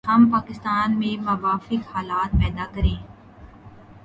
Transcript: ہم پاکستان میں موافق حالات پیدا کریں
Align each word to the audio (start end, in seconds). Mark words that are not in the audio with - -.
ہم 0.07 0.25
پاکستان 0.31 0.97
میں 0.99 1.15
موافق 1.23 1.95
حالات 1.95 2.31
پیدا 2.33 2.65
کریں 2.73 2.97